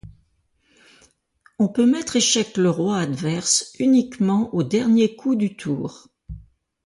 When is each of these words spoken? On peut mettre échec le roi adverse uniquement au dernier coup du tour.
On 1.59 1.67
peut 1.67 1.85
mettre 1.85 2.15
échec 2.15 2.57
le 2.57 2.71
roi 2.71 2.97
adverse 2.97 3.75
uniquement 3.77 4.51
au 4.51 4.63
dernier 4.63 5.15
coup 5.15 5.35
du 5.35 5.55
tour. 5.55 6.07